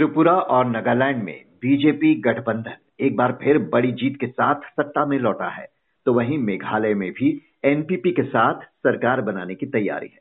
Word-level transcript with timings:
त्रिपुरा 0.00 0.32
और 0.32 0.64
नागालैंड 0.66 1.22
में 1.22 1.44
बीजेपी 1.62 2.14
गठबंधन 2.20 2.76
एक 3.00 3.16
बार 3.16 3.32
फिर 3.42 3.58
बड़ी 3.72 3.90
जीत 3.92 4.16
के 4.20 4.26
साथ 4.26 4.60
सत्ता 4.70 5.04
में 5.06 5.18
लौटा 5.18 5.48
है 5.48 5.66
तो 6.06 6.12
वहीं 6.14 6.38
मेघालय 6.38 6.94
में 6.94 7.10
भी 7.10 7.28
एनपीपी 7.64 8.10
के 8.10 8.22
साथ 8.22 8.62
सरकार 8.86 9.20
बनाने 9.20 9.54
की 9.54 9.66
तैयारी 9.66 10.06
है। 10.06 10.20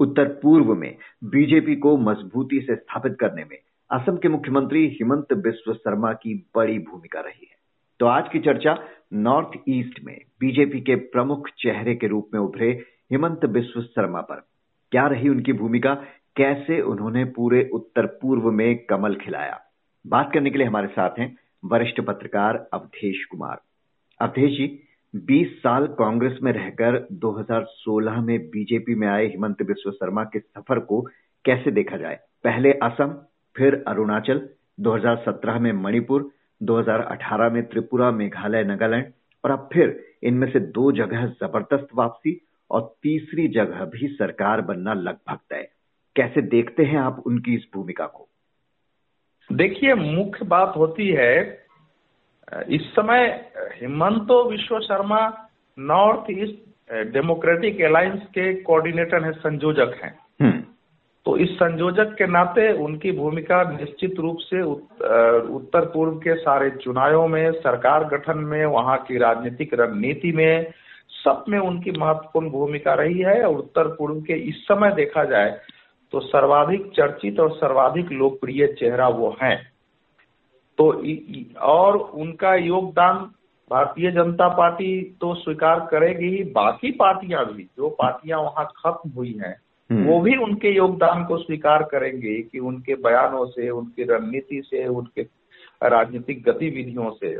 उत्तर 0.00 0.28
पूर्व 0.42 0.74
में 0.74 0.96
बीजेपी 1.24 1.76
को 1.76 1.96
मजबूती 1.98 2.60
से 2.60 2.74
स्थापित 2.74 3.16
करने 3.20 3.44
में 3.44 3.56
असम 3.90 4.16
के 4.16 4.28
मुख्यमंत्री 4.28 4.86
हिमंत 4.88 5.32
बिस्व 5.44 5.72
शर्मा 5.74 6.12
की 6.14 6.34
बड़ी 6.56 6.78
भूमिका 6.80 7.20
रही 7.20 7.46
है। 7.50 7.56
तो 8.00 8.06
आज 8.06 8.28
की 8.28 8.38
चर्चा 8.40 8.76
नॉर्थ 9.12 9.58
ईस्ट 9.68 10.00
में 10.04 10.16
बीजेपी 10.40 10.80
के 10.80 10.96
प्रमुख 11.14 11.48
चेहरे 11.58 11.94
के 11.94 12.06
रूप 12.06 12.30
में 12.34 12.40
उभरे 12.40 12.70
हिमंत 13.12 13.46
बिस्व 13.50 13.80
शर्मा 13.82 14.20
पर। 14.22 14.42
क्या 14.92 15.06
रही 15.06 15.28
उनकी 15.28 15.52
भूमिका? 15.52 15.96
कैसे 16.36 16.80
उन्होंने 16.80 17.24
पूरे 17.24 17.70
उत्तर 17.72 18.06
पूर्व 18.06 18.50
में 18.50 18.84
कमल 18.84 19.14
खिलाया। 19.14 19.60
बात 20.06 20.30
करने 20.34 20.50
के 20.50 20.58
लिए 20.58 20.66
हमारे 20.66 20.86
साथ 20.86 21.10
हैं 21.18 21.36
वरिष्ठ 21.64 22.00
पत्रकार 22.00 22.68
अवधेश 22.72 23.24
कुमार। 23.24 23.60
अवधेश 24.20 24.50
जी 24.50 24.82
20 25.16 25.58
साल 25.58 25.86
कांग्रेस 25.86 26.38
में 26.42 26.52
रहकर 26.52 27.08
2016 27.12 28.20
में 28.20 28.38
बीजेपी 28.38 28.94
में 28.94 29.08
आए 29.08 29.26
हिमंत 29.26 29.62
बिस्व 29.62 29.90
शर्मा 29.90 30.24
के 30.24 30.38
सफ़र 30.38 30.78
को 30.78 31.00
कैसे 31.44 31.70
देखा 31.70 31.96
जाए? 31.96 32.18
पहले 32.44 32.72
असम, 32.72 33.14
फिर 33.56 33.84
अरुणाचल 33.88 34.48
2017 34.80 35.58
में 35.58 35.72
मणिपुर 35.72 36.30
2018 36.62 37.50
में 37.50 37.68
त्रिपुरा, 37.68 38.10
मेघालय, 38.10 38.64
नागालैंड 38.64 39.12
और 39.44 39.50
अब 39.50 39.68
फिर 39.72 40.04
इनमें 40.22 40.52
से 40.52 40.60
दो 40.60 40.92
जगह 40.92 41.26
ज़बरदस्त 41.26 41.88
वापसी 41.94 42.40
और 42.70 42.96
तीसरी 43.02 43.48
जगह 43.48 43.84
भी 43.84 44.08
सरकार 44.08 44.60
बनना 44.60 44.94
लगभग 44.94 45.38
तय। 45.50 45.68
कैसे 46.16 46.42
देखते 46.42 46.84
हैं 46.84 46.98
आप 46.98 47.22
उनकी 47.26 47.54
इस 47.54 47.66
भूमिका 47.74 48.06
को? 48.06 48.28
देखिए 49.52 49.94
मुख्य 49.94 50.44
बात 50.44 50.74
होती 50.76 51.08
है 51.08 51.62
इस 52.70 52.82
समय 52.94 53.50
Himanta 53.82 54.50
Biswa 54.50 54.78
Sarma 54.80 55.48
North 55.78 56.24
East 56.30 56.58
Democratic 57.12 57.80
Alliance 57.82 58.22
के 58.22 58.52
कोऑर्डिनेटर 58.54 59.24
हैं 59.24 59.32
संयोजक 59.32 59.94
हैं। 60.04 60.18
हम्म। 60.42 60.60
तो 61.26 61.36
इस 61.36 61.50
संयोजक 61.50 62.14
के 62.18 62.26
नाते 62.26 62.72
उनकी 62.72 63.12
भूमिका 63.12 63.62
निश्चित 63.70 64.14
रूप 64.18 64.38
से 64.40 64.62
उत्तर 64.62 65.84
पूर्व 65.84 66.12
के 66.12 66.34
सारे 66.34 66.70
चुनावों 66.70 67.28
में 67.28 67.52
सरकार 67.52 68.04
गठन 68.04 68.38
में 68.38 68.64
वहाँ 68.66 68.98
की 68.98 69.18
राजनीतिक 69.18 69.74
रणनीति 69.74 70.32
में 70.32 70.72
सब 71.24 71.44
में 71.48 71.58
उनकी 71.58 71.90
महत्वपूर्ण 71.90 72.50
भूमिका 72.50 72.94
रही 72.94 73.18
है। 73.18 73.42
और 73.42 73.56
उत्तर 73.56 73.88
पूर्व 73.88 74.20
के 74.20 74.32
इस 74.32 74.64
समय 74.64 74.94
देखा 74.94 75.24
जाए 75.24 75.60
तो 76.12 76.20
सर्वाधिक 76.20 76.90
चर्चित 76.96 77.38
और 77.40 77.52
सर्वाधिक 77.52 78.10
लोकप्रिय 78.12 78.66
चेहरा 78.78 79.08
वो 79.08 79.36
हैं 79.42 79.56
तो 80.78 80.86
और 81.66 81.96
उनका 81.96 82.54
योगदान 82.54 83.18
भारतीय 83.70 84.10
जनता 84.10 84.48
पार्टी 84.48 84.92
तो 85.20 85.34
स्वीकार 85.34 85.80
करेगी 85.90 86.28
ही 86.28 86.42
बाकी 86.52 86.90
पार्टियाँ 86.90 87.44
भी 87.46 87.62
जो 87.76 87.88
पार्टियाँ 87.98 88.40
वहाँ 88.40 88.64
खत्म 88.76 89.10
हुई 89.10 89.32
हैं 89.44 89.54
हम्म। 89.90 90.04
वो 90.06 90.20
भी 90.20 90.36
उनके 90.36 90.74
योगदान 90.74 91.24
को 91.24 91.36
स्वीकार 91.38 91.82
करेंगे 91.82 92.40
कि 92.42 92.58
उनके 92.58 92.94
बयानों 92.94 93.46
से 93.46 93.68
उनकी 93.70 94.04
रणनीति 94.04 94.62
से 94.64 94.86
उनके 94.86 95.22
राजनीतिक 95.86 96.42
गतिविधियों 96.42 97.10
से 97.10 97.36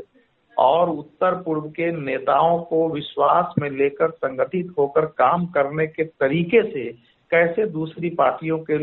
और 0.57 0.89
उत्तर 0.89 1.35
पूर्व 1.35 1.69
के 1.69 1.91
नेताओं 1.91 2.59
को 2.63 2.87
विश्वास 2.89 3.53
में 3.59 3.69
लेकर 3.69 4.11
संगठित 4.11 4.73
होकर 4.77 5.05
काम 5.15 5.45
करने 5.45 5.87
के 5.87 6.03
तरीके 6.03 6.61
से 6.63 6.89
कैसे 7.33 7.65
दूसरी 7.65 8.09
पार्टियों 8.09 8.57
के 8.57 8.77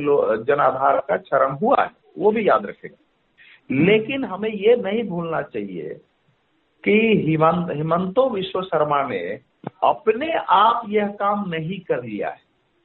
जनाधार 0.44 1.04
का 1.08 1.16
चरण 1.16 1.52
हुआ 1.52 1.76
है 1.82 1.90
वो 2.18 2.32
भी 2.32 2.48
याद 2.48 2.66
रखेगा। 2.66 3.04
लेकिन 3.72 4.24
हमें 4.24 4.50
ये 4.50 4.76
नहीं 4.76 5.04
भूलना 5.04 5.42
चाहिए 5.42 6.00
कि 6.84 7.24
हिमंत 7.26 7.76
हिमंतो 7.76 8.30
विश्व 8.30 8.62
शर्मा 8.62 9.02
ने 9.02 9.40
अपने 9.84 10.32
आप 10.32 10.86
यह 10.88 11.06
काम 11.06 11.44
नहीं 11.48 11.80
कर 11.80 12.04
लिया 12.04 12.28
है। 12.28 12.40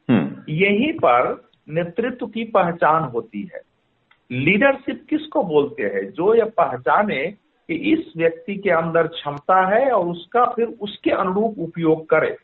हम्म। 0.10 0.44
यहीं 0.50 0.94
पर 0.94 1.50
नेतृत्व 1.70 2.28
की 2.28 2.44
पहचान 2.44 3.04
होती 3.04 3.50
है। 3.56 3.62
लीडरशिप 4.32 5.06
किसको 5.10 5.44
बोलते 5.44 5.84
हैं? 5.84 6.12
जो 6.12 6.34
यह 6.34 6.46
पहचाने 6.46 7.28
कि 7.68 7.74
इस 7.74 8.14
व्यक्ति 8.18 8.56
के 8.56 8.70
अंदर 8.70 9.08
क्षमता 9.08 9.76
है 9.76 9.92
और 9.92 10.06
उसका 10.06 10.46
फिर 10.46 10.68
उसके 10.82 11.12
अनुरूप 11.12 11.56
उपयोग 11.60 12.10
करे। 12.10 12.38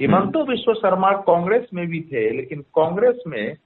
हिमंतो। 0.00 0.44
विश्व 0.44 0.72
शर्मा 0.74 1.10
कांग्रेस 1.22 1.66
में 1.74 1.86
भी 1.86 2.00
थे, 2.02 2.30
लेकिन 2.30 2.60
कांग्रेस 2.76 3.22
में 3.26 3.56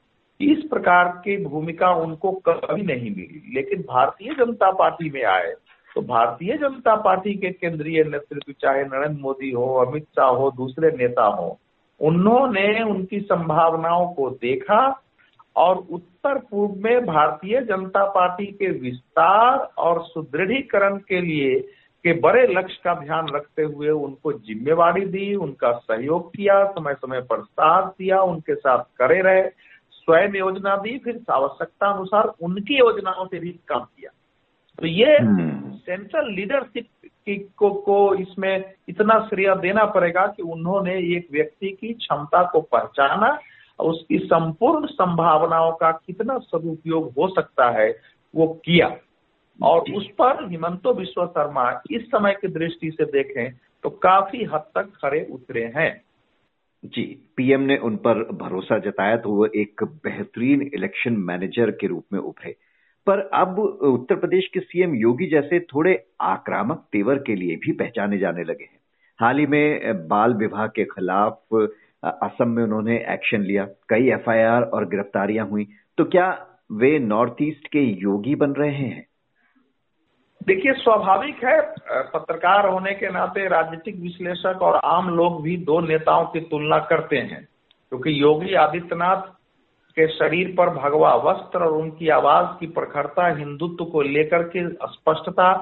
इस 0.40 0.64
प्रकार 0.70 1.08
की 1.24 1.36
भूमिका 1.44 1.90
उनको 1.96 2.30
कभी 2.48 2.82
नहीं 2.82 3.10
मिली 3.10 3.52
लेकिन 3.54 3.82
भारतीय 3.82 4.34
जनता 4.34 4.70
पार्टी 4.72 5.10
में 5.10 5.24
आए 5.24 5.52
तो 5.90 6.00
भारतीय 6.02 6.56
जनता 6.56 6.94
पार्टी 6.96 7.34
के 7.34 7.50
केंद्रीय 7.50 8.02
नेतृत्व, 8.04 8.52
चाहे 8.52 8.82
नरेंद्र 8.84 9.20
मोदी 9.20 9.50
हो, 9.50 9.74
अमित 9.76 10.04
शाह 10.06 10.28
हो, 10.28 10.50
दूसरे 10.50 10.90
नेता 10.96 11.26
हो, 11.26 11.58
उन्होंने 12.00 12.82
उनकी 12.82 13.20
संभावनाओं 13.20 14.06
को 14.08 14.28
देखा 14.30 14.80
और 15.56 15.76
उत्तर 15.90 16.38
पूर्व 16.50 16.74
में 16.78 17.06
भारतीय 17.06 17.60
जनता 17.60 18.04
पार्टी 18.10 18.46
के 18.52 18.70
विस्तार 18.80 19.58
और 19.78 20.02
सुदृढ़ीकरण 20.04 20.96
के 20.98 21.20
लिए 21.20 21.54
के 22.04 22.12
बड़े 22.12 22.46
लक्ष्य 22.46 22.80
का 22.84 22.94
ध्यान 22.94 23.28
रखते 23.28 23.62
हुए 23.62 23.88
उनको 23.88 24.32
जिम्मेवारी 24.32 25.04
दी 25.06 25.34
उनका 25.34 25.72
सहयोग 25.72 26.30
किया 26.30 26.64
समय 26.64 26.94
समय 26.94 27.20
पर 27.20 27.42
साथ 27.42 27.88
दिया 27.88 28.22
उनके 28.22 28.54
साथ 28.54 28.78
करे 28.78 29.22
रहे 29.22 29.42
स्वयं 29.92 30.34
योजना 30.34 30.76
दी 30.76 30.98
फिर 30.98 31.20
आवश्यकता 31.30 31.90
अनुसार 31.90 32.32
उनकी 32.42 32.78
योजनाओं 32.78 33.26
से 33.26 33.38
भी 33.38 33.50
काम 33.68 33.80
किया। 33.80 34.10
तो 34.78 34.86
ये 34.86 35.18
सेंट्रल 35.78 36.30
लीडरशिप 36.32 36.86
की 37.04 37.36
को, 37.56 37.70
को 37.70 38.14
इसमें 38.14 38.74
इतना 38.88 39.18
श्रेय 39.28 39.54
देना 39.54 39.84
पड़ेगा 39.84 40.26
कि 40.26 40.42
उन्होंने 40.42 40.94
एक 41.16 41.28
व्यक्ति 41.32 41.70
की 41.80 41.92
क्षमता 41.92 42.42
को 42.42 42.60
पहचाना 42.60 43.38
और 43.78 43.90
उसकी 43.90 44.18
संपूर्ण 44.18 44.86
संभावनाओं 44.86 45.72
का 45.72 45.90
कितना 45.92 46.38
सदुपयोग 46.38 47.12
हो 47.18 47.28
सकता 47.28 47.70
है 47.70 48.00
वो 48.34 48.46
किया। 48.64 48.96
और 49.60 49.90
उस 49.92 50.08
पर 50.12 50.48
हिमंतो 50.50 50.92
विश्व 50.94 51.26
शर्मा 51.26 51.70
इस 51.90 52.02
समय 52.06 52.32
की 52.32 52.48
दृष्टि 52.48 52.90
से 52.90 53.04
देखें 53.04 53.52
तो 53.84 53.90
काफ़ी 54.02 54.44
हद 54.44 54.64
तक 54.74 54.92
खड़े 54.96 55.26
उतरे 55.32 55.64
हैं। 55.76 55.90
जी, 56.84 57.02
पीएम 57.36 57.60
ने 57.60 57.76
उन 57.78 57.96
पर 57.96 58.22
भरोसा 58.32 58.78
जताया 58.78 59.16
तो 59.16 59.30
वो 59.30 59.46
एक 59.46 59.82
बेहतरीन 60.04 60.62
इलेक्शन 60.74 61.16
मैनेजर 61.20 61.70
के 61.70 61.86
रूप 61.86 62.04
में 62.12 62.20
उभरे। 62.20 62.54
पर 63.06 63.20
अब 63.34 63.58
उत्तर 63.58 64.16
प्रदेश 64.16 64.46
के 64.54 64.60
सीएम 64.60 64.94
योगी 64.94 65.26
जैसे 65.26 65.60
थोड़े 65.60 65.98
आक्रामक 66.20 66.84
तेवर 66.92 67.18
के 67.18 67.34
लिए 67.34 67.56
भी 67.56 67.72
पहचाने 67.72 68.18
जाने 68.18 68.44
लगे 68.44 68.64
हैं। 68.64 68.78
हाल 69.18 69.38
ही 69.38 69.46
में 69.46 70.06
बाल 70.08 70.34
विवाह 70.34 70.66
के 70.66 70.84
खिलाफ 70.84 71.54
असम 72.04 72.48
में 72.48 72.62
उन्होंने 72.62 72.96
एक्शन 73.08 73.42
लिया, 73.42 73.64
कई 73.88 74.10
एफआईआर 74.10 74.62
और 74.62 74.88
गिरफ्तारियाँ 74.88 75.46
हुई। 75.46 75.66
तो 75.98 76.04
क्या 76.04 76.30
वे 76.72 76.98
नॉर्थ 76.98 77.42
ईस्ट 77.42 77.66
के 77.66 77.82
योगी 78.00 78.34
बन 78.34 78.52
रहे 78.52 78.70
हैं? 78.70 79.06
देखिए, 80.40 80.72
स्वाभाविक 80.74 81.44
है 81.44 81.60
पत्रकार 82.10 82.66
होने 82.68 82.92
के 82.94 83.08
नाते 83.10 83.46
राजनीतिक 83.48 83.96
विश्लेषक 84.00 84.62
और 84.62 84.76
आम 84.84 85.08
लोग 85.10 85.42
भी 85.42 85.56
दो 85.66 85.80
नेताओं 85.80 86.26
की 86.26 86.40
तुलना 86.42 86.78
करते 86.90 87.16
हैं, 87.16 87.40
क्योंकि 87.92 88.20
योगी 88.22 88.54
आदित्यनाथ 88.56 89.22
के 89.96 90.06
शरीर 90.08 90.54
पर 90.58 90.70
भगवा 90.72 91.14
वस्त्र 91.24 91.58
और 91.58 91.72
उनकी 91.72 92.08
आवाज़ 92.10 92.58
की 92.60 92.66
प्रखरता, 92.68 93.26
हिंदुत्व 93.36 93.84
को 93.84 94.02
लेकर 94.02 94.42
के 94.48 94.68
स्पष्टता, 94.68 95.52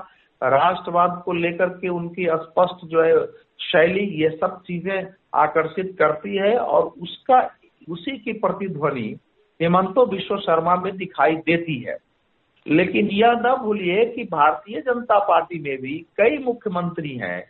राष्ट्रवाद 0.43 1.23
को 1.25 1.33
लेकर 1.33 1.69
के 1.79 1.89
उनकी 1.89 2.27
स्पष्ट 2.29 2.85
जो 2.85 3.03
है 3.03 3.27
शैली, 3.62 4.06
ये 4.23 4.29
सब 4.31 4.62
चीज़ें 4.62 5.06
आकर्षित 5.35 5.97
करती 5.99 6.37
है 6.37 6.56
और 6.56 6.83
उसका, 7.03 7.41
उसी 7.88 8.19
की 8.19 8.32
प्रतिध्वनि 8.35 9.15
हेमंतो 9.61 10.06
विश्व 10.06 10.37
शर्मा 10.38 10.75
में 10.77 10.97
दिखाई 10.97 11.37
देती 11.37 11.79
है। 11.81 11.97
लेकिन 12.66 13.08
यह 13.11 13.32
न 13.32 13.55
भूलिए 13.56 14.05
कि 14.06 14.25
भारतीय 14.25 14.81
जनता 14.81 15.19
पार्टी 15.19 15.58
में 15.58 15.76
भी 15.82 15.99
कई 16.16 16.38
मुख्यमंत्री 16.38 17.16
हैं, 17.16 17.44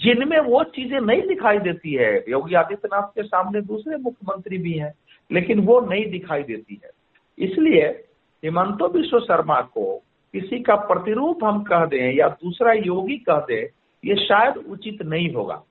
जिनमें 0.00 0.38
वो 0.40 0.62
चीज़ें 0.64 1.00
नहीं 1.00 1.22
दिखाई 1.22 1.58
देती 1.58 1.92
है। 1.92 2.24
योगी 2.28 2.54
आदित्यनाथ 2.54 3.08
के 3.08 3.22
सामने 3.22 3.60
दूसरे 3.60 3.96
मुख्यमंत्री 3.96 4.58
भी 4.58 4.72
हैं, 4.72 4.92
लेकिन 5.30 5.60
वो 5.60 5.80
नहीं 5.80 6.10
दिखाई 6.10 6.42
देती 6.42 6.80
है। 6.84 6.90
इसलिए 7.38 7.86
हिमंतो 8.42 8.88
विश्व 8.88 9.18
शर्मा 9.18 9.60
को 9.60 10.02
किसी 10.34 10.58
का 10.58 10.74
प्रतिरूप 10.74 11.44
हम 11.44 11.62
कह 11.62 11.84
दें 11.84 12.14
या 12.14 12.28
दूसरा 12.28 12.72
योगी 12.72 13.16
कह 13.18 13.38
दें, 13.38 13.66
ये 14.04 14.16
शायद 14.16 14.56
उचित 14.56 15.02
नहीं 15.02 15.32
होगा। 15.34 15.62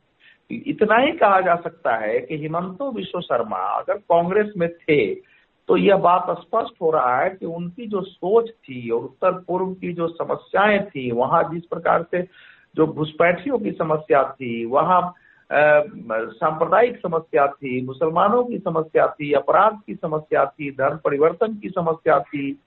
इतना 0.51 0.97
ही 0.97 1.11
कहा 1.11 1.41
जा 1.41 1.55
सकता 1.55 1.95
है 1.95 2.19
कि 2.19 2.37
हिमंतो 2.37 2.91
विश्व 2.91 3.19
शर्मा 3.21 3.57
अगर 3.57 3.93
कांग्रेस 3.93 4.53
में 4.57 4.69
थे 4.69 5.13
तो 5.67 5.77
यह 5.77 5.95
बात 5.95 6.25
स्पष्ट 6.29 6.81
हो 6.81 6.91
रहा 6.91 7.17
है 7.17 7.29
कि 7.29 7.45
उनकी 7.45 7.87
जो 7.87 8.01
सोच 8.01 8.49
थी 8.49 8.89
और 8.89 9.01
उत्तर 9.01 9.31
पूर्व 9.31 9.73
की 9.73 9.93
जो 9.93 10.07
समस्याएँ 10.07 10.79
थी, 10.79 11.11
वहाँ 11.11 11.43
जिस 11.53 11.65
प्रकार 11.65 12.05
से 12.11 12.21
जो 12.75 12.87
घुसपैठियों 12.87 13.59
की 13.59 13.71
समस्या 13.71 14.23
थी, 14.23 14.65
वहाँ 14.65 15.13
सांप्रदायिक 15.51 16.97
समस्या 16.97 17.47
थी, 17.47 17.81
मुसलमानों 17.85 18.43
की 18.43 18.57
समस्या 18.57 19.07
थी, 19.07 19.31
अपराध 19.33 19.79
की 19.87 19.95
समस्या 19.95 20.45
थी, 20.45 20.71
धर्म 20.71 20.97
परिवर्तन 20.97 21.55
की 21.55 21.69
समस्या 21.69 22.19
थी 22.19 22.59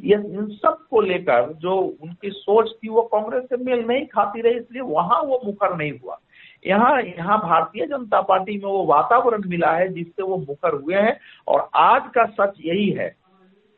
ये 0.00 0.14
इन 0.14 0.46
सबको 0.62 1.00
लेकर 1.00 1.52
जो 1.52 1.76
उनकी 2.02 2.30
सोच 2.30 2.70
थी, 2.70 2.88
वो 2.88 3.02
कांग्रेस 3.02 3.44
से 3.44 3.56
मेल 3.56 3.84
नहीं 3.86 4.06
खाती 4.06 4.40
रही, 4.40 4.54
इसलिए 4.54 4.82
वहाँ 4.82 5.22
वो 5.22 5.40
मुखर 5.46 5.76
नहीं 5.76 5.92
हुआ। 5.92 6.18
यहाँ 6.64 7.00
यहाँ 7.02 7.38
भारतीय 7.38 7.86
जनता 7.86 8.20
पार्टी 8.22 8.56
में 8.56 8.64
वो 8.64 8.84
वातावरण 8.86 9.48
मिला 9.48 9.70
है 9.70 9.88
जिससे 9.94 10.22
वो 10.22 10.36
मुखर 10.38 10.74
हुए 10.74 10.94
हैं 10.96 11.16
और 11.48 11.68
आज 11.76 12.10
का 12.14 12.24
सच 12.26 12.54
यही 12.60 12.88
है 12.90 13.08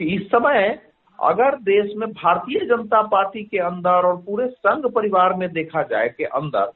कि 0.01 0.15
इस 0.17 0.27
समय 0.27 0.79
अगर 1.19 1.57
देश 1.65 1.93
में 1.97 2.09
भारतीय 2.11 2.61
जनता 2.67 3.01
पार्टी 3.09 3.43
के 3.45 3.59
अंदर 3.61 4.07
और 4.07 4.17
पूरे 4.17 4.47
संघ 4.49 4.85
परिवार 4.87 5.35
में 5.35 5.49
देखा 5.53 5.83
जाए 5.83 6.09
के 6.09 6.25
अंदर, 6.25 6.71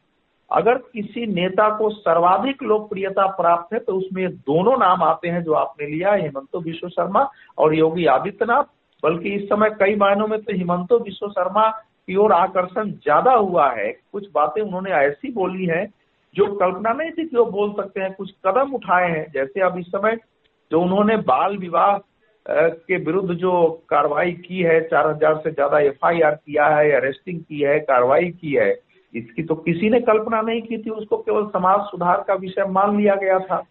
अगर 0.51 0.79
किसी 0.87 1.27
नेता 1.27 1.69
को 1.79 1.91
सर्वाधिक 1.91 2.63
लोकप्रियता 2.63 3.27
प्राप्त 3.33 3.75
है 3.75 3.79
तो 3.81 3.97
उसमें 3.97 4.29
दोनों 4.29 4.77
नाम 4.79 5.03
आते 5.03 5.29
हैं 5.29 5.43
जो 5.45 5.53
आपने 5.55 5.87
लिया, 5.87 6.13
हेमंतो 6.15 6.61
विश्व 6.61 6.89
शर्मा 6.89 7.29
और 7.59 7.75
योगी 7.75 8.07
आदित्यनाथ। 8.09 8.65
बल्कि 9.03 9.35
इस 9.35 9.45
समय 9.45 9.71
कई 9.81 9.95
मायनों 9.97 10.27
में 10.27 10.41
तो 10.41 10.57
हिमंतो 10.57 10.99
विश्व 10.99 11.29
शर्मा 11.29 11.69
की 11.69 12.17
ओर 12.17 12.33
आकर्षण 12.33 12.91
ज़्यादा 12.93 13.33
हुआ 13.35 13.71
है। 13.73 13.91
कुछ 14.13 14.27
बातें 14.35 14.61
उन्होंने 14.63 14.91
ऐसी 14.97 15.33
बोली 15.33 15.67
है 15.67 15.85
जो 16.37 16.47
कल्पना 16.57 16.93
नहीं 16.93 17.11
थी 17.11 17.27
कि 17.27 17.37
वो 17.37 17.45
बोल 17.47 17.73
सकते 17.73 18.01
हैं 18.01 18.13
कुछ 18.15 18.31
कदम 18.47 18.75
उठाए 18.75 19.11
हैं। 19.11 19.27
जैसे 19.33 19.61
अब 19.61 19.79
इस 19.79 19.87
समय 19.87 20.17
जो 20.71 20.81
उन्होंने 20.81 21.17
बाल 21.27 21.57
विवाह 21.59 21.99
के 22.47 22.97
विरुद्ध 22.99 23.35
जो 23.35 23.53
कार्रवाई 23.89 24.33
की 24.45 24.63
है 24.63 24.81
चार 24.83 25.09
हज़ार 25.09 25.37
से 25.37 25.51
ज़्यादा 25.51 25.79
एफआईआर 25.81 26.35
किया 26.37 26.67
है 26.69 26.93
अरेस्टिंग 26.93 27.41
की 27.41 27.61
है 27.61 27.79
कार्रवाई 27.81 28.29
की 28.33 28.53
है 28.55 28.71
इसकी 29.15 29.43
तो 29.43 29.55
किसी 29.57 29.91
ने 29.91 30.01
कल्पना 30.03 30.41
नहीं 30.43 30.63
की 30.63 30.79
थी। 30.79 30.91
उसको 30.93 31.17
केवल 31.19 31.47
समाज 31.49 31.81
सुधार 31.87 32.25
का 32.29 32.35
विषय 32.37 32.65
मान 32.71 32.97
लिया 32.97 33.15
गया 33.17 33.39
था। 33.41 33.63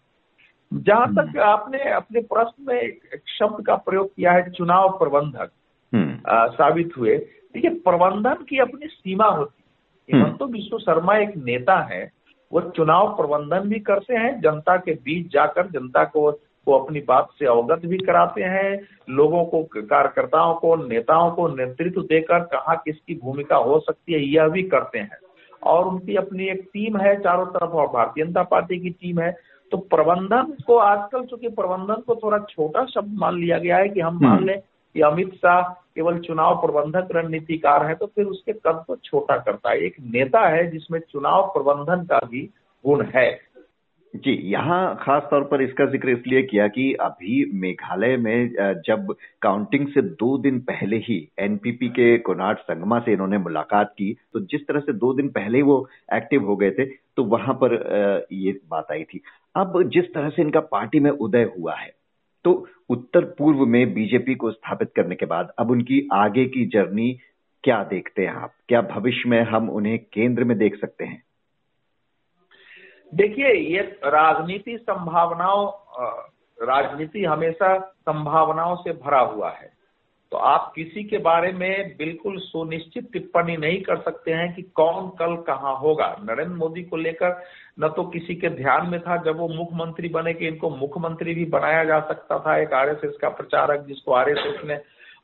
जहाँ 0.72 1.06
हम्म। 1.06 1.22
तक 1.22 1.38
आपने 1.40 1.78
अपने 1.92 2.20
प्रश्न 2.22 2.64
में 2.66 2.80
एक 2.80 3.22
शब्द 3.28 3.64
का 3.66 3.74
प्रयोग 3.78 4.08
किया 4.08 4.32
है 4.32 4.50
चुनाव 4.50 4.88
प्रबंधक 4.98 5.50
हम्म। 5.92 6.52
साबित 6.52 6.92
हुए 6.98 7.16
देखिए 7.16 7.70
प्रबंधन 7.80 8.44
की 8.48 8.58
अपनी 8.58 8.86
सीमा 8.88 9.26
होती 9.26 10.16
है। 10.16 10.36
तो 10.36 10.46
विश्व 10.48 10.78
शर्मा 10.80 11.16
एक 11.18 11.36
नेता 11.38 11.78
है 11.84 12.04
वो 12.50 12.60
चुनाव 12.70 13.08
प्रबंधन 13.16 13.68
भी 13.68 13.80
करते 13.82 14.14
हैं 14.16 14.40
जनता 14.40 14.76
के 14.78 14.94
बीच 15.00 15.32
जाकर 15.32 15.66
जनता 15.70 16.04
को 16.06 16.30
को 16.66 16.72
अपनी 16.74 17.00
बात 17.00 17.28
से 17.38 17.46
अवगत 17.46 17.86
भी 17.86 17.98
कराते 17.98 18.42
हैं 18.44 18.70
लोगों 19.10 19.44
को 19.44 19.62
कार्यकर्ताओं 19.74 20.54
को 20.54 20.74
नेताओं 20.78 21.30
को 21.30 21.48
नेतृत्व 21.48 22.02
देकर 22.04 22.40
कहा 22.48 22.74
किसकी 22.74 23.14
भूमिका 23.14 23.56
हो 23.58 23.78
सकती 23.80 24.12
है 24.12 24.20
यह 24.24 24.48
भी 24.48 24.62
करते 24.68 24.98
हैं 24.98 25.18
और 25.62 25.86
उनकी 25.86 26.16
अपनी 26.16 26.48
एक 26.48 26.60
टीम 26.74 26.96
है 26.96 27.14
चारों 27.20 27.46
तरफ़ 27.48 27.72
और 27.74 27.86
भारतीय 27.86 28.24
जनता 28.24 28.42
पार्टी 28.50 28.78
की 28.78 28.90
टीम 28.90 29.20
है 29.20 29.30
तो 29.72 29.76
प्रबंधन 29.88 30.54
को 30.66 30.76
आजकल 30.80 31.24
चूँकि 31.24 31.48
प्रबंधन 31.54 32.02
को 32.06 32.14
थोड़ा 32.14 32.38
छोटा 32.46 32.84
शब्द 32.84 33.18
मान 33.18 33.38
लिया 33.38 33.58
गया 33.58 33.76
है 33.76 33.88
कि 33.88 34.00
हम 34.00 34.18
मान 34.22 34.32
हम्म। 34.32 34.46
लें 34.46 34.60
कि 34.94 35.00
अमित 35.02 35.34
शाह 35.36 35.62
केवल 35.96 36.18
चुनाव 36.20 36.54
प्रबंधक 36.60 37.08
रणनीतिकार 37.12 37.86
है 37.86 37.94
तो 37.94 38.06
फिर 38.06 38.24
उसके 38.26 38.52
कद 38.54 38.84
को 38.86 38.96
छोटा 38.96 39.36
करता 39.38 39.70
है। 39.70 39.78
एक 39.78 39.96
नेता 40.12 40.46
है 40.48 40.70
जिसमें 40.70 41.00
चुनाव 41.02 41.46
प्रबंधन 41.54 42.04
का 42.04 42.18
भी 42.26 42.48
गुण 42.84 43.04
है। 43.14 43.30
जी, 44.14 44.32
यहाँ 44.52 44.96
खास 45.00 45.22
तौर 45.30 45.44
पर 45.44 45.62
इसका 45.62 45.84
ज़िक्र 45.86 46.10
इसलिए 46.10 46.42
किया 46.42 46.66
कि 46.68 46.92
अभी 47.00 47.44
मेघालय 47.60 48.16
में 48.16 48.48
जब 48.86 49.14
काउंटिंग 49.42 49.86
से 49.88 50.02
दो 50.02 50.36
दिन 50.38 50.58
पहले 50.60 50.96
ही 50.98 51.18
एनपीपी 51.38 51.88
के 51.88 52.16
कोनाट 52.20 52.58
संगमा 52.60 52.98
से 52.98 53.12
इन्होंने 53.12 53.38
मुलाकात 53.38 53.92
की 53.98 54.12
तो 54.32 54.40
जिस 54.46 54.66
तरह 54.68 54.80
से 54.80 54.92
दो 54.94 55.12
दिन 55.14 55.28
पहले 55.28 55.58
ही 55.58 55.62
वो 55.62 55.86
एक्टिव 56.14 56.46
हो 56.46 56.56
गए 56.56 56.70
थे 56.70 56.86
तो 57.16 57.24
वहाँ 57.26 57.54
पर 57.62 57.74
ये 58.32 58.58
बात 58.70 58.90
आई 58.92 59.04
थी। 59.04 59.20
अब 59.56 59.82
जिस 59.90 60.12
तरह 60.14 60.28
से 60.28 60.42
इनका 60.42 60.60
पार्टी 60.68 61.00
में 61.00 61.10
उदय 61.10 61.50
हुआ 61.58 61.74
है 61.74 61.92
तो 62.44 62.68
उत्तर 62.88 63.24
पूर्व 63.24 63.66
में 63.66 63.94
बीजेपी 63.94 64.34
को 64.34 64.50
स्थापित 64.50 64.92
करने 64.96 65.14
के 65.14 65.26
बाद 65.26 65.52
अब 65.58 65.70
उनकी 65.70 66.08
आगे 66.12 66.46
की 66.46 66.66
जर्नी 66.66 67.18
क्या 67.64 67.84
देखते 67.84 68.26
हैं 68.26 68.34
आप? 68.34 68.52
क्या 68.68 68.80
भविष्य 68.82 69.28
में 69.28 69.42
हम 69.42 69.70
उन्हें 69.70 69.98
केंद्र 69.98 70.44
में 70.44 70.58
देख 70.58 70.80
सकते 70.80 71.04
हैं? 71.04 71.22
देखिए, 73.14 73.52
ये 73.52 73.80
राजनीति 74.04 74.78
संभावनाओं 74.78 75.72
राजनीति 76.62 77.24
हमेशा 77.24 77.78
संभावनाओं 77.78 78.76
से 78.76 78.92
भरा 78.92 79.20
हुआ 79.20 79.50
है। 79.50 79.79
तो 80.32 80.36
आप 80.38 80.72
किसी 80.74 81.02
के 81.04 81.18
बारे 81.18 81.50
में 81.52 81.96
बिल्कुल 81.98 82.36
सुनिश्चित 82.38 83.08
टिप्पणी 83.12 83.56
नहीं 83.56 83.80
कर 83.82 83.96
सकते 84.00 84.32
हैं 84.32 84.52
कि 84.54 84.62
कौन 84.74 85.08
कल 85.18 85.34
कहाँ 85.46 85.74
होगा। 85.76 86.06
नरेंद्र 86.22 86.54
मोदी 86.54 86.82
को 86.82 86.96
लेकर 86.96 87.42
न 87.80 87.88
तो 87.88 88.04
किसी 88.04 88.34
के 88.34 88.48
ध्यान 88.48 88.86
में 88.90 89.00
था, 89.00 89.16
जब 89.16 89.38
वो 89.38 89.48
मुख्यमंत्री 89.48 90.08
बने 90.08 90.34
कि 90.34 90.46
इनको 90.48 90.70
मुख्यमंत्री 90.70 91.34
भी 91.34 91.44
बनाया 91.46 91.82
जा 91.84 91.98
सकता 92.08 92.38
था। 92.38 92.56
एक 92.58 92.72
आरएसएस 92.74 93.16
का 93.20 93.28
प्रचारक 93.30 93.84
जिसको 93.86 94.12
आरएसएस 94.12 94.64
ने 94.64 94.76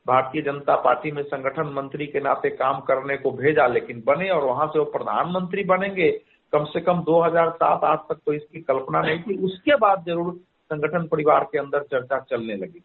भारतीय 0.07 0.41
जनता 0.41 0.75
पार्टी 0.81 1.11
में 1.11 1.23
संगठन 1.23 1.71
मंत्री 1.73 2.05
के 2.07 2.19
नाते 2.19 2.49
काम 2.49 2.79
करने 2.81 3.17
को 3.17 3.31
भेजा, 3.31 3.67
लेकिन 3.67 4.03
बने 4.07 4.29
और 4.29 4.43
वहाँ 4.43 4.67
से 4.67 4.79
वो 4.79 4.85
प्रधानमंत्री 4.91 5.63
बनेंगे। 5.63 6.11
कम 6.53 6.65
से 6.65 6.79
कम 6.81 7.01
2007 7.03 7.83
आज 7.83 7.97
तक 8.09 8.19
तो 8.25 8.33
इसकी 8.33 8.61
कल्पना 8.61 9.01
नहीं 9.01 9.19
थी। 9.19 9.37
उसके 9.45 9.75
बाद 9.77 10.03
ज़रूर 10.05 10.33
संगठन 10.71 11.07
परिवार 11.07 11.43
के 11.43 11.59
अंदर 11.59 11.83
चर्चा 11.83 12.19
चलने 12.29 12.55
लगी। 12.55 12.83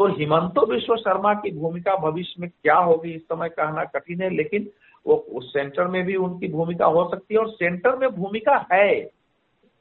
तो 0.00 0.06
हिमंतो 0.06 0.66
विश्व 0.66 0.96
शर्मा 0.96 1.34
की 1.34 1.50
भूमिका 1.50 1.96
भविष्य 1.96 2.34
में 2.38 2.50
क्या 2.50 2.74
होगी, 2.74 3.10
इस 3.10 3.22
समय 3.22 3.48
कहना 3.48 3.84
कठिन 3.84 4.22
है, 4.22 4.30
लेकिन 4.30 4.70
वो 5.06 5.14
उस 5.14 5.52
सेंटर 5.52 5.86
में 5.86 6.04
भी 6.04 6.16
उनकी 6.16 6.48
भूमिका 6.48 6.86
हो 6.86 7.10
सकती 7.10 7.34
है 7.34 7.40
और 7.40 7.50
सेंटर 7.50 7.96
में 7.96 8.08
भूमिका 8.10 8.66
है। 8.72 9.10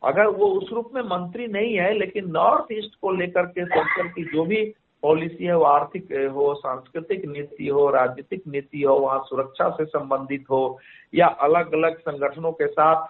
अगर 0.04 0.28
वो 0.28 0.46
उस 0.46 0.70
रूप 0.74 0.92
में 0.94 1.02
मंत्री 1.02 1.48
नहीं 1.48 1.76
है, 1.76 1.94
लेकिन 1.94 2.32
नॉर्थ 2.32 2.66
ईस्ट 2.72 3.00
को 3.02 3.12
लेकर 3.12 3.46
के 3.46 3.66
सेंटर 3.66 4.08
की 4.08 4.24
जो 4.24 4.46
भी 4.46 4.74
पॉलिसी 5.04 5.46
है, 5.46 5.58
वो 5.58 5.64
आर्थिक 5.64 6.32
हो, 6.36 6.54
सांस्कृतिक 6.54 7.26
नीति 7.26 7.68
हो, 7.68 7.90
राजनीतिक 7.90 8.44
नीति 8.48 8.82
हो, 8.82 8.96
वहाँ 8.96 9.24
सुरक्षा 9.26 9.70
से 9.70 9.86
संबंधित 9.86 10.46
हो, 10.50 10.80
या 11.16 11.28
अलग 11.28 11.74
अलग 11.74 12.00
संगठनों 12.00 12.52
के 12.52 12.68
साथ 12.68 13.08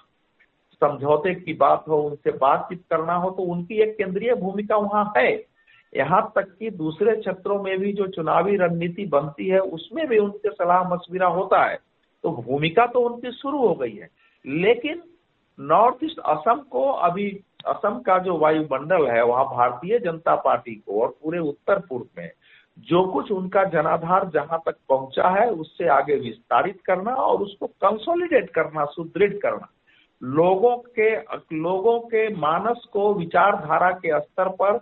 समझौते 0.81 1.35
की 1.35 1.53
बात 1.53 1.85
हो, 1.87 2.01
उनसे 2.01 2.31
बातचीत 2.31 2.83
करना 2.89 3.13
हो 3.13 3.31
तो 3.31 3.43
उनकी 3.43 3.81
एक 3.81 3.97
केंद्रीय 3.97 4.35
भूमिका 4.35 4.75
वहाँ 4.75 5.13
है। 5.17 5.58
यहाँ 5.97 6.31
तक 6.35 6.55
कि 6.59 6.69
दूसरे 6.69 7.15
क्षेत्रों 7.15 7.63
में 7.63 7.79
भी 7.79 7.93
जो 7.93 8.07
चुनावी 8.07 8.55
रणनीति 8.55 9.05
बनती 9.05 9.47
है, 9.47 9.59
उसमें 9.59 10.07
भी 10.07 10.17
उनके 10.17 10.49
सलाह 10.49 10.89
मशविरा 10.89 11.27
होता 11.27 11.63
है। 11.63 11.79
तो 12.23 12.31
भूमिका 12.31 12.85
तो 12.85 12.99
उनकी 12.99 13.31
शुरू 13.31 13.57
हो 13.57 13.73
गई 13.73 13.95
है। 13.95 14.09
लेकिन 14.47 15.01
नॉर्थ 15.59 15.95
ईस्ट 16.03 16.19
असम 16.19 16.59
को 16.59 16.91
अभी, 16.91 17.43
असम 17.67 17.99
का 17.99 18.17
जो 18.17 18.37
वायुमंडल 18.37 19.07
है, 19.07 19.23
वहाँ 19.23 19.45
भारतीय 19.45 19.99
जनता 19.99 20.35
पार्टी 20.35 20.75
को 20.75 21.01
और 21.01 21.15
पूरे 21.23 21.39
उत्तर 21.39 21.79
पूर्व 21.79 22.05
में 22.17 22.31
जो 22.79 23.03
कुछ 23.07 23.31
उनका 23.31 23.63
जनाधार 23.63 24.29
जहाँ 24.33 24.61
तक 24.65 24.75
पहुँचा 24.89 25.29
है, 25.29 25.51
उससे 25.51 25.87
आगे 25.87 26.15
विस्तारित 26.15 26.81
करना 26.85 27.13
और 27.13 27.41
उसको 27.41 27.67
कंसोलिडेट 27.67 28.49
करना, 28.49 28.85
सुदृढ़ 28.85 29.33
करना, 29.33 29.69
लोगों 30.23 30.77
के 30.77 31.15
लोगों 31.55 31.99
के 31.99 32.35
मानस 32.35 32.85
को 32.93 33.13
विचारधारा 33.13 33.91
के 33.91 34.19
स्तर 34.19 34.49
पर 34.49 34.79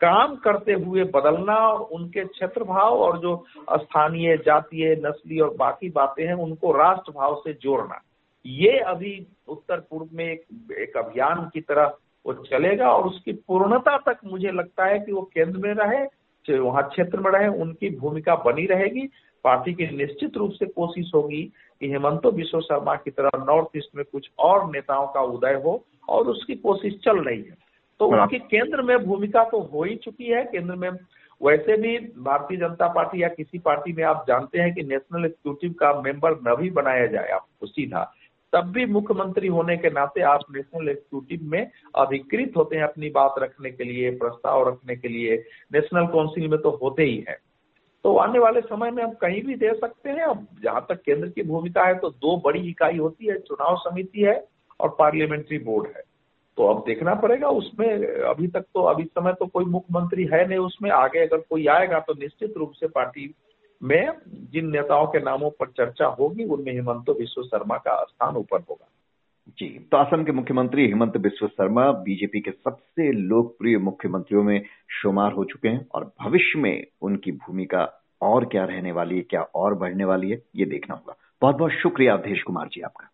काम 0.00 0.36
करते 0.36 0.72
हुए 0.72 1.04
बदलना 1.04 1.54
और 1.54 1.80
उनके 1.80 2.24
क्षेत्र 2.24 2.64
भाव 2.64 2.98
और 2.98 3.18
जो 3.18 3.44
स्थानीय 3.72 4.36
जातीय 4.36 4.94
नस्ली 5.06 5.40
और 5.40 5.54
बाकी 5.56 5.88
बातें 5.88 6.26
हैं 6.26 6.34
उनको 6.34 6.72
राष्ट्र 6.72 7.12
भाव 7.12 7.34
से 7.44 7.52
जोड़ना। 7.52 8.00
ये 8.46 8.78
अभी 8.78 9.26
उत्तर 9.48 9.80
पूर्व 9.80 10.08
में 10.12 10.24
एक, 10.24 10.44
एक 10.78 10.96
अभियान 10.96 11.50
की 11.54 11.60
तरह 11.60 11.96
वो 12.26 12.32
चलेगा 12.32 12.90
और 12.90 13.06
उसकी 13.06 13.32
पूर्णता 13.32 13.96
तक 13.98 14.18
मुझे 14.24 14.50
लगता 14.50 14.84
है 14.84 14.98
कि 14.98 15.12
वो 15.12 15.30
केंद्र 15.34 15.58
में 15.58 15.74
रहे 15.74 16.06
वहाँ 16.48 16.82
क्षेत्र 16.88 17.20
में 17.20 17.30
रहे 17.30 17.48
उनकी 17.60 17.88
भूमिका 17.96 18.34
बनी 18.34 18.66
रहेगी। 18.66 19.06
पार्टी 19.44 19.72
की 19.74 19.86
निश्चित 19.96 20.36
रूप 20.36 20.50
से 20.50 20.66
कोशिश 20.66 21.10
होगी 21.14 21.42
कि 21.80 21.90
हेमंतो 21.90 22.30
विश्व 22.30 22.60
शर्मा 22.60 22.94
की 22.94 23.10
तरह 23.10 23.44
नॉर्थ 23.44 23.76
ईस्ट 23.76 23.96
में 23.96 24.04
कुछ 24.12 24.30
और 24.38 24.70
नेताओं 24.70 25.06
का 25.06 25.20
उदय 25.20 25.62
हो 25.64 25.84
और 26.08 26.28
उसकी 26.28 26.54
कोशिश 26.54 26.94
चल 27.04 27.18
रही 27.18 27.42
है। 27.42 27.69
तो 28.00 28.06
उनकी 28.06 28.38
केंद्र 28.38 28.82
में 28.82 28.98
भूमिका 28.98 29.42
तो 29.44 29.60
हो 29.62 29.82
ही 29.84 29.94
चुकी 29.94 30.26
है 30.26 30.44
केंद्र 30.44 30.74
में 30.74 30.90
वैसे 31.40 31.76
भी 31.76 31.96
भारतीय 32.22 32.58
जनता 32.58 32.86
पार्टी 32.88 33.22
या 33.22 33.28
किसी 33.28 33.58
पार्टी 33.58 33.92
में 33.92 34.02
आप 34.04 34.24
जानते 34.28 34.58
हैं 34.58 34.72
कि 34.74 34.82
नेशनल 34.82 35.24
एग्जीक्यूटिव 35.24 35.72
का 35.72 35.92
मेंबर 36.00 36.38
न 36.48 36.54
भी 36.56 36.70
बनाया 36.70 37.06
जाए 37.06 37.28
आपको 37.28 37.66
सीधा। 37.66 38.02
तब 38.52 38.70
भी 38.72 38.86
मुख्यमंत्री 38.86 39.48
होने 39.48 39.76
के 39.76 39.90
नाते 39.90 40.20
आप 40.20 40.40
नेशनल 40.50 40.88
एग्जीक्यूटिव 40.88 41.40
में 41.42 41.70
अधिकृत 41.94 42.56
होते 42.56 42.76
हैं 42.76 42.84
अपनी 42.84 43.10
बात 43.10 43.34
रखने 43.38 43.70
के 43.70 43.84
लिए 43.84 44.10
प्रस्ताव 44.10 44.68
रखने 44.68 44.96
के 44.96 45.08
लिए। 45.08 45.36
नेशनल 45.72 46.06
काउंसिल 46.06 46.48
में 46.48 46.58
तो 46.60 46.70
होते 46.82 47.02
ही 47.02 47.24
है। 47.28 47.38
तो 48.04 48.16
आने 48.16 48.38
वाले 48.38 48.60
समय 48.60 48.90
में 48.90 49.02
हम 49.04 49.12
कहीं 49.20 49.42
भी 49.42 49.54
दे 49.54 49.72
सकते 49.74 50.10
हैं 50.10 50.24
अब 50.24 50.46
जहाँ 50.62 50.86
तक 50.88 51.02
केंद्र 51.02 51.28
की 51.28 51.42
भूमिका 51.42 51.84
है 51.84 51.98
तो 51.98 52.10
दो 52.10 52.36
बड़ी 52.44 52.68
इकाई 52.70 52.98
होती 52.98 53.26
है 53.26 53.38
चुनाव 53.38 53.76
समिति 53.78 54.22
है 54.22 54.44
और 54.80 54.96
पार्लियामेंट्री 54.98 55.58
बोर्ड 55.58 55.86
है। 55.86 56.02
तो 56.60 56.66
अब 56.66 56.82
देखना 56.86 57.14
पड़ेगा, 57.16 57.48
उसमें 57.48 57.86
अभी 58.28 58.46
तक 58.46 58.64
तो 58.74 58.80
अभी 58.86 59.04
समय 59.04 59.32
तो 59.32 59.46
कोई 59.48 59.64
मुख्यमंत्री 59.66 60.24
है 60.32 60.46
नहीं 60.48 60.58
उसमें, 60.60 60.90
आगे 60.92 61.18
अगर 61.18 61.38
कोई 61.50 61.66
आएगा 61.66 61.98
तो 62.00 62.14
निश्चित 62.14 62.56
रूप 62.56 62.72
से 62.72 62.86
पार्टी 62.88 63.24
में 63.80 64.10
जिन 64.52 64.66
नेताओं 64.70 65.06
के 65.06 65.20
नामों 65.20 65.50
पर 65.50 65.66
चर्चा 65.68 66.06
होगी, 66.18 66.44
उनमें 66.44 66.72
हिमंत 66.72 67.08
विश्व 67.10 67.42
शर्मा 67.42 67.76
का 67.76 67.94
स्थान 68.04 68.36
ऊपर 68.36 68.60
होगा। 68.60 68.86
जी 69.58 69.68
तो 69.90 69.96
असम 69.96 70.24
के 70.24 70.32
मुख्यमंत्री 70.32 70.86
हेमंत 70.86 71.16
बिश्व 71.18 71.46
शर्मा 71.48 71.90
बीजेपी 72.02 72.40
के 72.40 72.50
सबसे 72.50 73.10
लोकप्रिय 73.12 73.78
मुख्यमंत्रियों 73.80 74.42
में 74.42 74.60
शुमार 75.00 75.32
हो 75.32 75.44
चुके 75.44 75.68
हैं 75.68 75.86
और 75.94 76.04
भविष्य 76.20 76.58
में 76.58 76.86
उनकी 77.02 77.32
भूमिका 77.38 77.88
और 78.22 78.44
क्या 78.44 78.64
रहने 78.64 78.92
वाली 78.92 79.16
है, 79.16 79.22
क्या 79.22 79.42
और 79.42 79.74
बढ़ने 79.74 80.04
वाली 80.04 80.30
है, 80.30 80.42
ये 80.56 80.64
देखना 80.66 80.94
होगा। 80.94 81.16
बहुत 81.42 81.56
बहुत 81.56 81.72
शुक्रिया 81.72 82.12
अवधेश 82.12 82.42
कुमार 82.42 82.68
जी 82.68 82.80
आपका। 82.80 83.08